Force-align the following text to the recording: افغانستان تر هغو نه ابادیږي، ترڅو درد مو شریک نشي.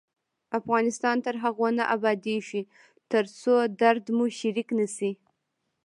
افغانستان 0.59 1.17
تر 1.25 1.35
هغو 1.43 1.67
نه 1.77 1.83
ابادیږي، 1.95 2.61
ترڅو 3.11 3.55
درد 3.81 4.05
مو 4.15 4.25
شریک 4.39 4.69
نشي. 4.79 5.11